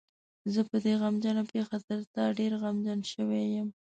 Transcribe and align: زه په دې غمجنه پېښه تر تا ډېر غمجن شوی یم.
زه 0.53 0.61
په 0.69 0.75
دې 0.83 0.93
غمجنه 1.01 1.43
پېښه 1.51 1.77
تر 1.87 1.99
تا 2.13 2.23
ډېر 2.39 2.51
غمجن 2.61 2.99
شوی 3.13 3.43
یم. 3.55 3.67